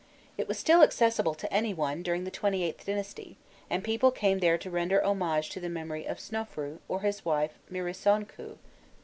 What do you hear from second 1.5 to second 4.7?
any one during the XVIIIth dynasty, and people came there